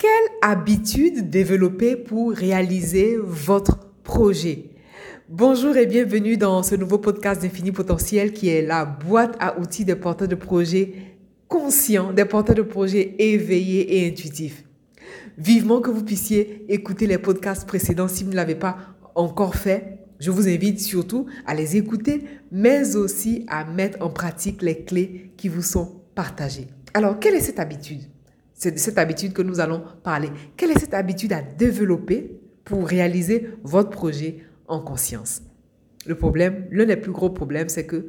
[0.00, 4.70] Quelle habitude développer pour réaliser votre projet?
[5.28, 9.84] Bonjour et bienvenue dans ce nouveau podcast d'Infini Potentiel qui est la boîte à outils
[9.84, 10.94] des porteurs de projets
[11.48, 14.64] conscients, des porteurs de projets éveillés et intuitifs.
[15.36, 18.78] Vivement que vous puissiez écouter les podcasts précédents si vous ne l'avez pas
[19.14, 19.98] encore fait.
[20.18, 25.32] Je vous invite surtout à les écouter, mais aussi à mettre en pratique les clés
[25.36, 26.68] qui vous sont partagées.
[26.94, 28.00] Alors, quelle est cette habitude?
[28.60, 30.28] C'est de cette habitude que nous allons parler.
[30.54, 35.40] Quelle est cette habitude à développer pour réaliser votre projet en conscience?
[36.06, 38.08] Le problème, l'un des plus gros problèmes, c'est que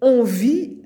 [0.00, 0.78] on vit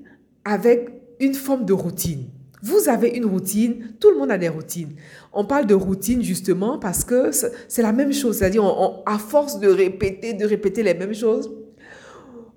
[0.43, 0.89] avec
[1.19, 2.29] une forme de routine.
[2.63, 4.95] Vous avez une routine, tout le monde a des routines.
[5.33, 7.29] On parle de routine justement parce que
[7.67, 8.63] c'est la même chose, c'est-à-dire
[9.05, 11.51] à force de répéter, de répéter les mêmes choses,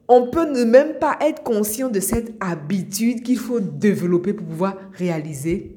[0.08, 4.78] on peut ne même pas être conscient de cette habitude qu'il faut développer pour pouvoir
[4.94, 5.76] réaliser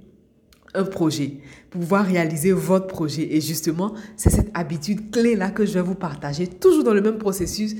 [0.75, 1.37] un projet,
[1.69, 3.35] pouvoir réaliser votre projet.
[3.35, 7.17] Et justement, c'est cette habitude clé-là que je vais vous partager, toujours dans le même
[7.17, 7.75] processus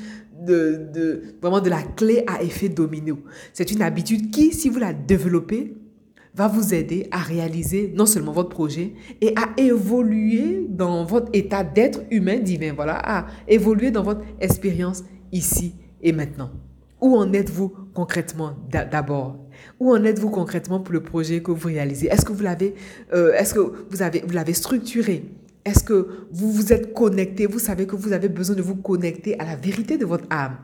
[0.46, 3.20] de, de, vraiment de la clé à effet domino.
[3.54, 5.76] C'est une habitude qui, si vous la développez,
[6.36, 11.64] va vous aider à réaliser non seulement votre projet et à évoluer dans votre état
[11.64, 16.52] d'être humain divin, voilà, à évoluer dans votre expérience ici et maintenant.
[17.00, 19.45] Où en êtes-vous concrètement d'abord?
[19.80, 22.08] Où en êtes-vous concrètement pour le projet que vous réalisez?
[22.08, 22.76] Est-ce que vous l'avez
[23.14, 25.24] euh, est-ce que vous avez vous l'avez structuré?
[25.66, 27.48] Est-ce que vous vous êtes connecté?
[27.48, 30.58] Vous savez que vous avez besoin de vous connecter à la vérité de votre âme.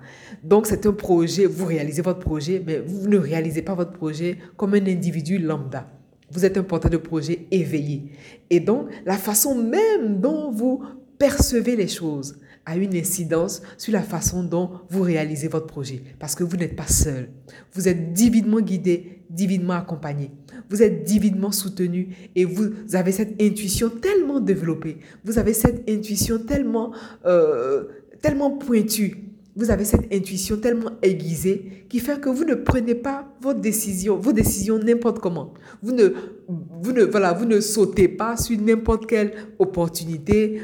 [0.44, 4.38] Donc c'est un projet, vous réalisez votre projet, mais vous ne réalisez pas votre projet
[4.58, 5.88] comme un individu lambda.
[6.30, 8.12] Vous êtes un porteur de projet éveillé.
[8.52, 10.84] Et donc la façon même dont vous
[11.18, 16.02] percevez les choses, a une incidence sur la façon dont vous réalisez votre projet.
[16.20, 17.30] Parce que vous n'êtes pas seul.
[17.74, 20.32] Vous êtes divinement guidé, divinement accompagné.
[20.70, 24.98] Vous êtes divinement soutenu et vous avez cette intuition tellement développée.
[25.24, 26.92] Vous avez cette intuition tellement,
[27.26, 27.86] euh,
[28.22, 29.32] tellement pointue.
[29.56, 34.18] Vous avez cette intuition tellement aiguisée qui fait que vous ne prenez pas vos décisions,
[34.18, 35.54] vos décisions n'importe comment.
[35.84, 36.14] Vous ne,
[36.48, 40.62] vous ne, voilà, vous ne sautez pas sur n'importe quelle opportunité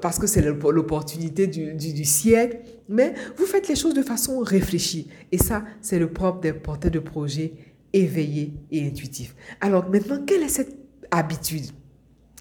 [0.00, 5.08] parce que c'est l'opportunité du, siècle, mais vous faites les choses de façon réfléchie.
[5.32, 7.52] Et ça, c'est le propre des porteurs de projets
[7.92, 9.34] éveillés et intuitifs.
[9.60, 10.76] Alors maintenant, quelle est cette
[11.10, 11.66] habitude?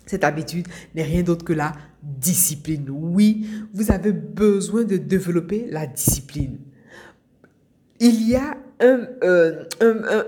[0.06, 2.88] Cette habitude n'est rien d'autre que la discipline.
[2.92, 6.60] Oui, vous avez besoin de développer la discipline.
[8.00, 9.64] Il y a un, euh,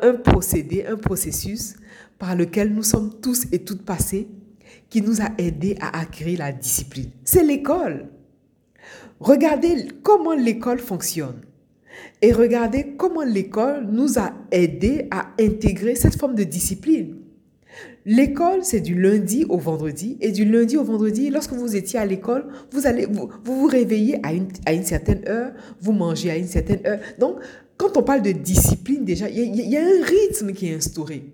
[0.02, 1.76] un procédé, un processus
[2.18, 4.28] par lequel nous sommes tous et toutes passés
[4.90, 7.10] qui nous a aidés à acquérir la discipline.
[7.24, 8.10] C'est l'école.
[9.20, 11.42] Regardez comment l'école fonctionne.
[12.22, 17.16] Et regardez comment l'école nous a aidés à intégrer cette forme de discipline.
[18.06, 20.18] L'école, c'est du lundi au vendredi.
[20.22, 22.82] Et du lundi au vendredi, lorsque vous étiez à l'école, vous
[23.44, 25.52] vous, réveillez à une, à certaine heure,
[25.82, 27.00] vous mangez à une certaine heure.
[27.20, 27.36] Donc,
[27.76, 31.26] quand on parle de discipline, déjà, il y, a un rythme qui est instauré.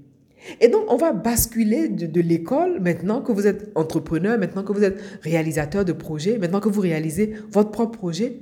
[0.59, 4.83] Et donc, on va basculer de, l'école, maintenant que vous êtes entrepreneur, maintenant que vous
[4.83, 8.39] êtes réalisateur de projet, maintenant que vous réalisez votre propre projet.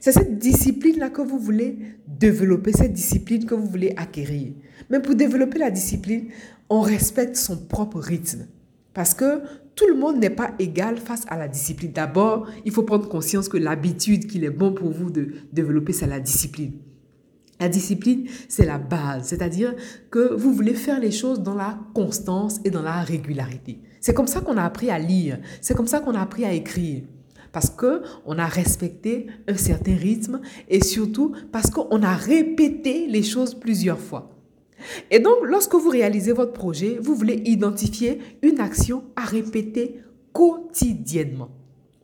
[0.00, 4.52] C'est cette discipline-là que vous voulez développer, cette discipline que vous voulez acquérir.
[4.90, 6.28] Mais pour développer la discipline,
[6.68, 8.46] on respecte son propre rythme.
[8.94, 9.42] Parce que
[9.74, 11.92] tout le monde n'est pas égal face à la discipline.
[11.92, 16.06] D'abord, il faut prendre conscience que l'habitude qu'il est bon pour vous de développer, c'est
[16.06, 16.72] la discipline.
[17.62, 19.76] La discipline, c'est la base, c'est-à-dire
[20.10, 23.78] que vous voulez faire les choses dans la constance et dans la régularité.
[24.00, 26.52] C'est comme ça qu'on a appris à lire, c'est comme ça qu'on a appris à
[26.52, 27.04] écrire.
[27.52, 33.22] Parce que on a respecté un certain rythme et surtout parce qu'on a répété les
[33.22, 34.32] choses plusieurs fois.
[35.12, 40.00] Et donc, lorsque vous réalisez votre projet, vous voulez identifier une action à répéter
[40.32, 41.50] quotidiennement.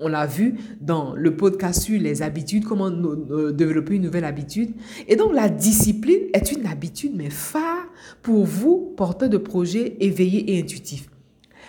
[0.00, 4.74] On l'a vu dans le podcast sur les habitudes, comment développer une nouvelle habitude.
[5.08, 7.86] Et donc la discipline est une habitude, mais phare
[8.22, 11.08] pour vous, porteurs de projets éveillés et intuitifs.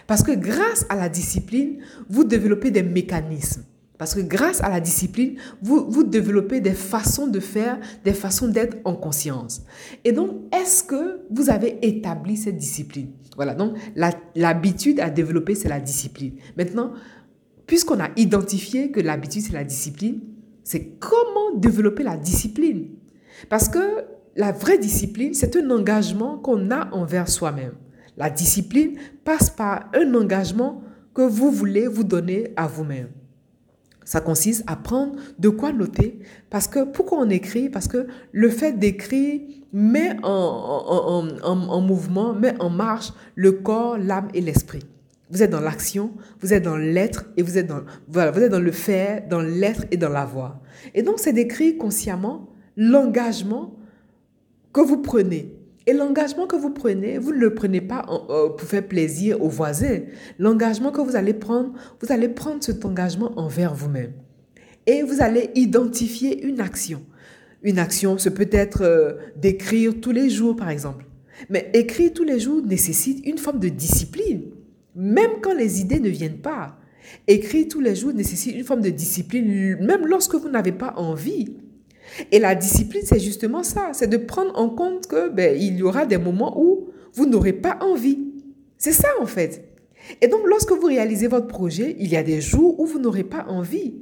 [0.06, 3.64] Parce que grâce à la discipline, vous développez des mécanismes.
[4.00, 8.48] Parce que grâce à la discipline, vous, vous développez des façons de faire, des façons
[8.48, 9.62] d'être en conscience.
[10.06, 13.10] Et donc, est-ce que vous avez établi cette discipline?
[13.36, 13.76] Voilà, donc
[14.36, 16.36] l'habitude à développer, c'est la discipline.
[16.58, 16.94] Maintenant,
[17.70, 20.22] puisqu'on a identifié que l'habitude, c'est la discipline,
[20.64, 22.88] c'est comment développer la discipline.
[23.48, 24.06] Parce que
[24.36, 27.74] la vraie discipline, c'est un engagement qu'on a envers soi-même.
[28.18, 30.82] La discipline passe par un engagement
[31.14, 33.10] que vous voulez vous donner à vous-même.
[34.04, 36.22] Ça consiste à prendre de quoi noter.
[36.50, 39.42] Parce que pourquoi on écrit Parce que le fait d'écrire
[39.72, 44.86] met en, en, en, en, mouvement, met en marche le corps, l'âme et l'esprit.
[45.30, 46.12] Vous êtes dans l'action,
[46.42, 49.42] vous êtes dans l'être et vous êtes dans, voilà, vous êtes dans le faire, dans
[49.42, 50.60] l'être et dans l'avoir.
[50.96, 53.76] Et donc, c'est d'écrire consciemment l'engagement
[54.74, 55.54] que vous prenez.
[55.86, 59.50] Et l'engagement que vous prenez, vous ne le prenez pas euh, pour faire plaisir aux
[59.50, 60.00] voisins.
[60.40, 64.14] L'engagement que vous allez prendre, vous allez prendre cet engagement envers vous-même.
[64.88, 67.04] Et vous allez identifier une action.
[67.62, 71.06] Une action, ce peut être euh, d'écrire tous les jours, par exemple.
[71.50, 74.44] Mais écrire tous les jours nécessite une forme de discipline
[75.00, 76.78] même quand les idées ne viennent pas.
[77.26, 81.56] Écrire tous les jours nécessite une forme de discipline, même lorsque vous n'avez pas envie.
[82.34, 85.84] Et la discipline, c'est justement ça, c'est de prendre en compte que ben, il y
[85.84, 88.20] aura des moments où vous n'aurez pas envie.
[88.78, 89.74] C'est ça en fait.
[90.22, 93.24] Et donc, lorsque vous réalisez votre projet, il y a des jours où vous n'aurez
[93.24, 93.96] pas envie.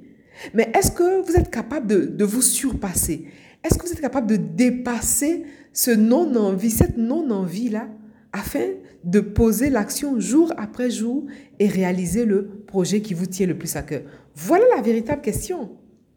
[0.56, 3.28] Mais est-ce que vous êtes capable de, de vous surpasser?
[3.64, 7.88] Est-ce que vous êtes capable de dépasser ce non-envie, cette non-envie-là?
[8.38, 8.66] Afin
[9.04, 11.26] de poser l'action jour après jour
[11.60, 14.02] et réaliser le projet qui vous tient le plus à cœur
[14.36, 15.72] Voilà la véritable question.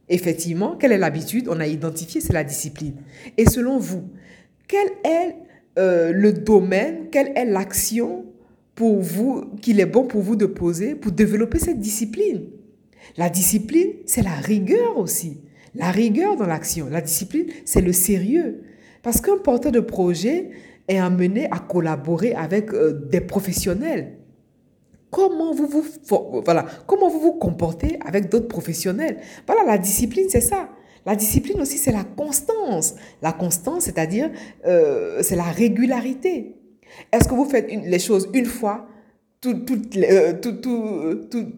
[0.09, 1.49] Effectivement, quelle est l'habitude?
[1.49, 2.97] On a identifié, c'est la discipline.
[3.37, 4.05] Et selon vous,
[4.67, 5.37] quel est
[5.79, 8.25] euh, le domaine, quelle est l'action
[8.75, 12.47] pour vous qu'il est bon pour vous de poser pour développer cette discipline?
[13.17, 15.43] La discipline, c'est la rigueur aussi.
[15.75, 16.89] La rigueur dans l'action.
[16.91, 18.63] La discipline, c'est le sérieux.
[19.03, 20.51] Parce qu'un porteur de projet,
[20.91, 24.19] est amené à collaborer avec euh, des professionnels.
[25.11, 25.85] Comment vous vous,
[26.45, 29.19] voilà, comment vous vous comportez avec d'autres professionnels?
[29.47, 30.69] Voilà, la discipline, c'est ça.
[31.07, 32.95] La discipline aussi, c'est la constance.
[33.23, 34.31] La constance, c'est-à-dire,
[34.67, 36.57] euh, c'est la régularité.
[37.13, 38.87] Est-ce que vous faites les choses une fois
[39.41, 39.65] tout,
[39.97, 40.33] euh,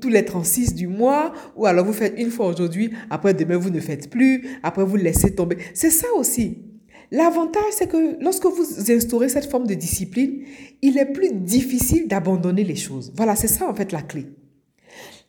[0.01, 3.71] tous les 36 du mois, ou alors vous faites une fois aujourd'hui, après demain vous
[3.71, 5.59] ne faites plus, après vous laissez tomber?
[5.75, 6.72] C'est ça aussi.
[7.13, 10.45] L'avantage, c'est que lorsque vous instaurez cette forme de discipline,
[10.81, 13.13] il est plus difficile d'abandonner les choses.
[13.15, 14.29] Voilà, c'est ça en fait la clé.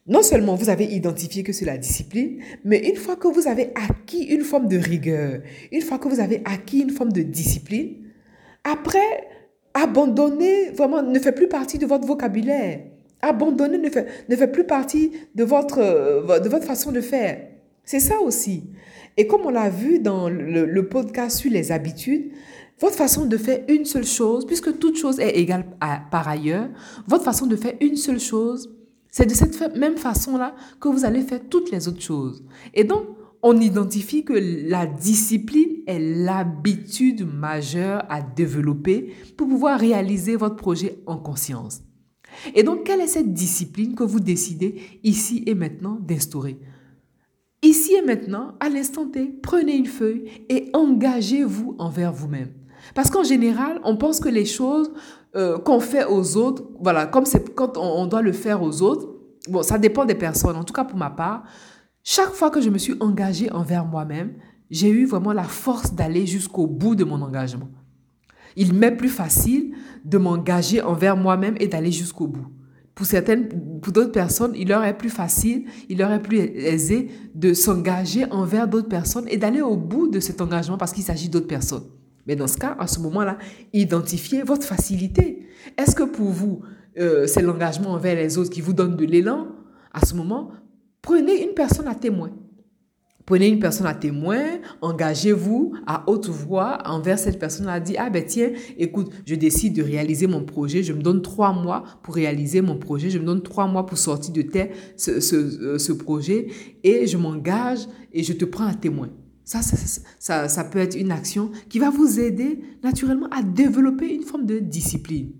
[0.07, 3.71] Non seulement vous avez identifié que c'est la discipline, mais une fois que vous avez
[3.75, 5.41] acquis une forme de rigueur,
[5.73, 7.95] une fois que vous avez acquis une forme de discipline,
[8.63, 9.27] après,
[9.73, 12.79] abandonner vraiment ne fait plus partie de votre vocabulaire.
[13.21, 15.79] Abandonner ne fait, ne fait plus partie de votre,
[16.39, 17.41] de votre façon de faire.
[17.83, 18.69] C'est ça aussi.
[19.17, 22.31] Et comme on l'a vu dans le, podcast sur les habitudes,
[22.79, 25.65] votre façon de faire une seule chose, puisque toute chose est égale
[26.11, 26.69] par ailleurs,
[27.07, 28.73] votre façon de faire une seule chose,
[29.09, 32.43] c'est de cette même façon-là que vous allez faire toutes les autres choses.
[32.73, 33.05] Et donc,
[33.43, 40.97] on identifie que la discipline est l'habitude majeure à développer pour pouvoir réaliser votre projet
[41.05, 41.81] en conscience.
[42.55, 46.57] Et donc, quelle est cette discipline que vous décidez ici et maintenant d'instaurer?
[47.63, 52.49] Ici et maintenant, à l'instant T, prenez une feuille et engagez-vous envers vous-même.
[52.93, 54.91] Parce qu'en général, on pense que les choses
[55.37, 59.07] euh, qu'on fait aux autres, voilà, comme c'est quand on, doit le faire aux autres,
[59.47, 60.57] bon, ça dépend des personnes.
[60.57, 61.45] En tout cas, pour ma part,
[62.03, 64.33] chaque fois que je me suis engagée envers moi-même,
[64.69, 67.69] j'ai eu vraiment la force d'aller jusqu'au bout de mon engagement.
[68.57, 69.73] Il m'est plus facile
[70.03, 72.47] de m'engager envers moi-même et d'aller jusqu'au bout
[72.95, 73.49] pour certaines,
[73.81, 78.25] pour d'autres personnes, il leur est plus facile, il leur est plus aisé de s'engager
[78.31, 81.85] envers d'autres personnes et d'aller au bout de cet engagement parce qu'il s'agit d'autres personnes.
[82.27, 83.37] Mais dans ce cas, à ce moment-là,
[83.73, 85.47] identifiez votre facilité.
[85.77, 86.61] Est-ce que pour vous,
[86.99, 89.47] euh, c'est l'engagement envers les autres qui vous donne de l'élan?
[89.91, 90.51] À ce moment,
[91.01, 92.31] prenez une personne à témoin.
[93.25, 94.43] Prenez une personne à témoin,
[94.81, 99.75] engagez-vous à haute voix envers cette personne a dit, ah ben tiens, écoute, je décide
[99.75, 103.25] de réaliser mon projet, je me donne trois mois pour réaliser mon projet, je me
[103.25, 106.47] donne trois mois pour sortir de terre ce, euh, projet
[106.83, 109.09] et je m'engage et je te prends à témoin.
[109.45, 109.61] Ça,
[110.47, 114.59] ça peut être une action qui va vous aider naturellement à développer une forme de
[114.59, 115.31] discipline.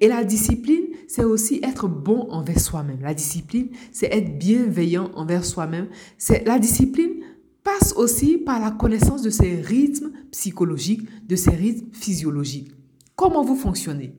[0.00, 3.00] Et la discipline, c'est aussi être bon envers soi-même.
[3.02, 5.88] La discipline, c'est être bienveillant envers soi-même.
[6.18, 7.22] C'est la discipline
[7.62, 12.72] passe aussi par la connaissance de ses rythmes psychologiques, de ses rythmes physiologiques.
[13.16, 14.14] Comment vous fonctionnez?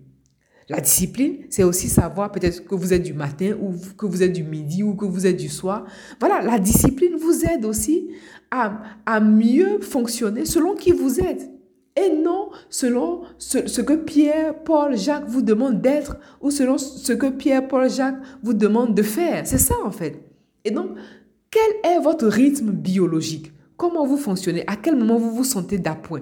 [0.67, 4.33] La discipline, c'est aussi savoir peut-être que vous êtes du matin ou que vous êtes
[4.33, 5.85] du midi ou que vous êtes du soir.
[6.19, 8.09] Voilà, la discipline vous aide aussi
[8.50, 11.51] à, à mieux fonctionner selon qui vous êtes
[11.95, 17.27] et non selon ce, que Pierre, Paul, Jacques vous demandent d'être ou selon ce que
[17.27, 19.47] Pierre, Paul, Jacques vous demandent de faire.
[19.47, 20.19] C'est ça en fait.
[20.65, 20.91] Et donc,
[21.49, 23.51] quel est votre rythme biologique?
[23.77, 24.63] Comment vous fonctionnez?
[24.67, 26.21] À quel moment vous vous sentez d'appoint?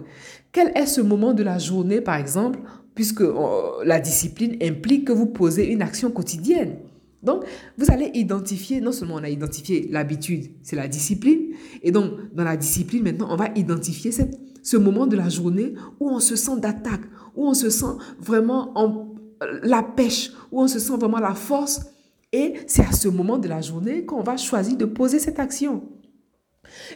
[0.52, 2.60] Quel est ce moment de la journée, par exemple,
[2.94, 6.78] puisque euh, la discipline implique que vous posez une action quotidienne?
[7.24, 7.46] Donc,
[7.78, 12.44] vous allez identifier, non seulement on a identifié l'habitude, c'est la discipline, et donc dans
[12.44, 16.36] la discipline, maintenant, on va identifier cette ce moment de la journée où on se
[16.36, 17.04] sent d'attaque,
[17.36, 19.14] où on se sent vraiment en
[19.62, 21.82] la pêche, où on se sent vraiment la force.
[22.32, 25.84] Et c'est à ce moment de la journée qu'on va choisir de poser cette action.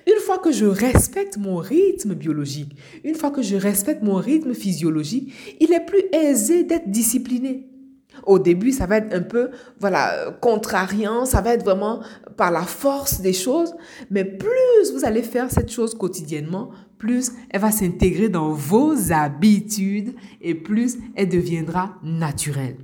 [0.07, 4.53] Une fois que je respecte mon rythme biologique, une fois que je respecte mon rythme
[4.53, 7.69] physiologique, il est plus aisé d'être discipliné.
[8.25, 12.01] Au début, ça va être un peu, voilà, contrariant, ça va être vraiment
[12.35, 13.75] par la force des choses,
[14.09, 20.15] mais plus vous allez faire cette chose quotidiennement, plus elle va s'intégrer dans vos habitudes
[20.41, 22.77] et plus elle deviendra naturelle.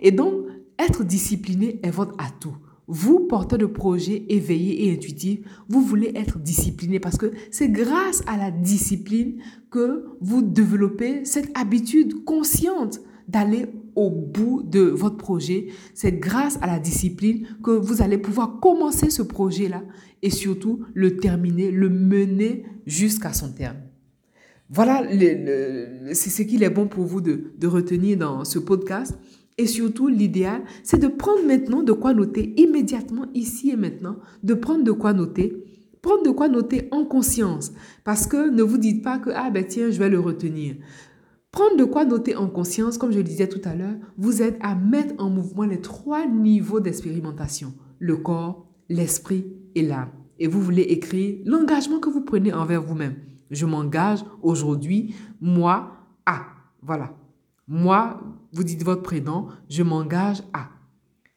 [0.00, 0.46] Et donc,
[0.78, 2.56] être discipliné est votre atout.
[2.88, 8.22] Vous, porteur de projets éveillés et intuitifs, vous voulez être discipliné parce que c'est grâce
[8.28, 15.68] à la discipline que vous développez cette habitude consciente d'aller au bout de votre projet.
[15.94, 19.82] C'est grâce à la discipline que vous allez pouvoir commencer ce projet-là
[20.22, 23.78] et surtout le terminer, le mener jusqu'à son terme.
[24.68, 25.02] Voilà,
[26.12, 29.16] c'est ce qu'il est bon pour vous de, de retenir dans ce podcast.
[29.58, 34.52] Et surtout, l'idéal, c'est de prendre maintenant de quoi noter immédiatement, ici et maintenant, de
[34.54, 35.64] prendre de quoi noter,
[36.02, 37.72] prendre de quoi noter en conscience.
[38.04, 40.74] Parce que ne vous dites pas que, ah ben tiens, je vais le retenir.
[41.56, 44.58] Prendre de quoi noter en conscience, comme je le disais tout à l'heure, vous aide
[44.60, 50.10] à mettre en mouvement les trois niveaux d'expérimentation, le corps, l'esprit et l'âme.
[50.38, 53.14] Et vous voulez écrire l'engagement que vous prenez envers vous-même.
[53.50, 55.92] Je m'engage aujourd'hui, moi,
[56.26, 56.42] à.
[56.82, 57.14] Voilà.
[57.66, 58.20] Moi,
[58.52, 60.68] vous dites votre prénom, je m'engage à.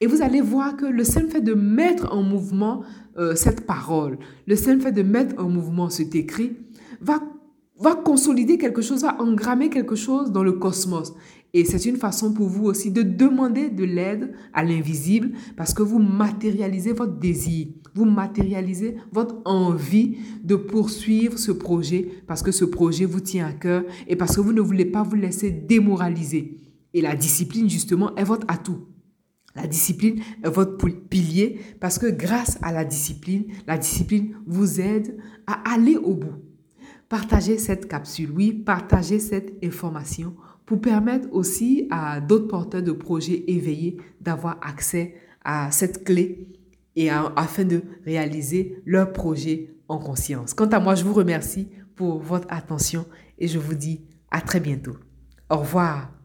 [0.02, 2.84] Et vous allez voir que le simple fait de mettre en mouvement
[3.18, 6.58] euh, cette parole, le simple fait de mettre en mouvement cet écrit,
[7.00, 7.22] va,
[7.80, 11.14] va consolider quelque chose, va engrammer quelque chose dans le cosmos.
[11.54, 15.82] Et c'est une façon pour vous aussi de demander de l'aide à l'invisible parce que
[15.82, 22.66] vous matérialisez votre désir, vous matérialisez votre envie de poursuivre ce projet parce que ce
[22.66, 26.58] projet vous tient à cœur et parce que vous ne voulez pas vous laisser démoraliser.
[26.94, 28.86] Et la discipline, justement, est votre atout.
[29.56, 35.18] La discipline est votre pilier parce que grâce à la discipline, la discipline vous aide
[35.48, 36.49] à aller au bout.
[37.10, 40.36] Partagez cette capsule, oui, partagez cette information
[40.68, 46.48] pour permettre aussi à d'autres porteurs de projets éveillés d'avoir accès à cette clé
[46.96, 50.54] et afin de réaliser leur projet en conscience.
[50.54, 53.06] Quant à moi, je vous remercie pour votre attention
[53.40, 54.98] et je vous dis à très bientôt.
[55.50, 56.19] Au revoir.